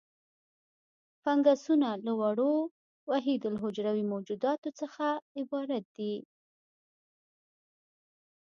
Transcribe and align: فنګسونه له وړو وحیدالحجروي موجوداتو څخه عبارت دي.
فنګسونه 1.23 1.89
له 2.05 2.13
وړو 2.19 2.53
وحیدالحجروي 3.09 4.03
موجوداتو 4.13 4.69
څخه 4.79 5.05
عبارت 5.39 5.85
دي. 5.97 6.15